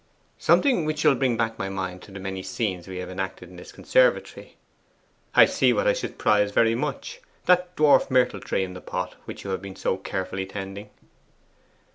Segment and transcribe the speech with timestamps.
[0.39, 3.55] 'Something which shall bring back to my mind the many scenes we have enacted in
[3.57, 4.57] this conservatory.
[5.35, 7.21] I see what I should prize very much.
[7.45, 10.89] That dwarf myrtle tree in the pot, which you have been so carefully tending.